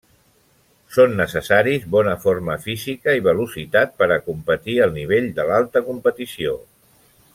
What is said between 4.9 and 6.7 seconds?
nivell de l'alta competició.